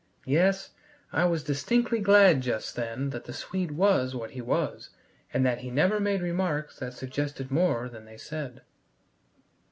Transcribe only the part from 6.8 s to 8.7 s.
suggested more than they said.